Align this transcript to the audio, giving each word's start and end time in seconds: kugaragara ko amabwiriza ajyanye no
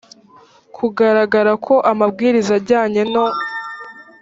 kugaragara 0.75 1.51
ko 1.65 1.75
amabwiriza 1.91 2.51
ajyanye 2.59 3.01
no 3.13 3.25